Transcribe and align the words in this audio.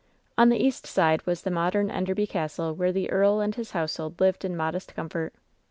On 0.35 0.49
the 0.49 0.57
east 0.57 0.87
side 0.87 1.23
was 1.27 1.43
the 1.43 1.51
modem 1.51 1.91
Enderby 1.91 2.25
Castle, 2.25 2.73
where 2.73 2.91
the 2.91 3.11
earl 3.11 3.39
and 3.39 3.53
his 3.53 3.73
household 3.73 4.19
lived 4.19 4.43
in 4.43 4.57
modest 4.57 4.95
comfort. 4.95 5.31